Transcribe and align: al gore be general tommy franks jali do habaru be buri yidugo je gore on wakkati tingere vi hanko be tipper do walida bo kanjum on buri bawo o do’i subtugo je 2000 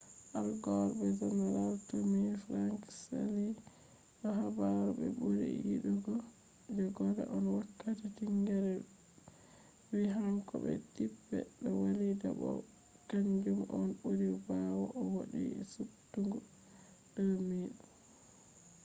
al 0.37 0.49
gore 0.63 0.91
be 0.99 1.07
general 1.19 1.73
tommy 1.87 2.23
franks 2.43 2.97
jali 3.13 3.47
do 4.19 4.27
habaru 4.39 4.85
be 4.97 5.07
buri 5.17 5.45
yidugo 5.65 6.13
je 6.75 6.83
gore 6.95 7.23
on 7.35 7.45
wakkati 7.55 8.05
tingere 8.17 8.73
vi 9.91 10.03
hanko 10.15 10.53
be 10.63 10.73
tipper 10.93 11.43
do 11.61 11.69
walida 11.81 12.29
bo 12.39 12.51
kanjum 13.09 13.59
on 13.77 13.89
buri 13.99 14.29
bawo 14.45 14.83
o 15.01 15.01
do’i 15.31 15.49
subtugo 15.73 16.37
je 17.13 17.21
2000 17.25 17.85